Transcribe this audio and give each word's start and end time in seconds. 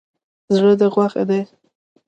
زړه 0.55 0.73
ده 0.79 0.87
غوښی 0.93 1.23
دی 1.29 1.41